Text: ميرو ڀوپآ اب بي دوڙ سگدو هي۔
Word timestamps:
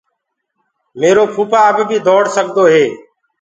ميرو 0.99 1.23
ڀوپآ 1.33 1.59
اب 1.69 1.77
بي 1.89 1.97
دوڙ 2.07 2.23
سگدو 2.35 2.63
هي۔ 2.73 2.85